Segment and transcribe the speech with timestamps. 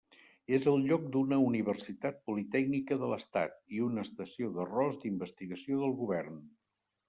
[0.57, 6.45] És el lloc d'una universitat politècnica de l'estat i una estació d'arròs d'investigació del govern.